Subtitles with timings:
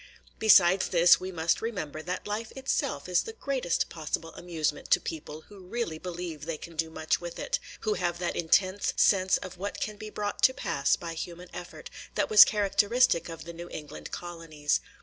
[0.39, 5.41] Besides this, we must remember that life itself is the greatest possible amusement to people
[5.41, 9.59] who really believe they can do much with it,– who have that intense sense of
[9.59, 13.69] what can be brought to pass by human effort, that was characteristic of the New
[13.69, 14.79] England colonies.